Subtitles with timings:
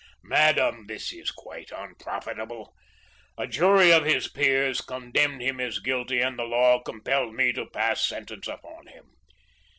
[0.23, 2.73] "Madam, this is quite unprofitable.
[3.37, 7.67] A jury of his peers condemned him as guilty and the law compelled me to
[7.67, 9.11] pass sentence upon him.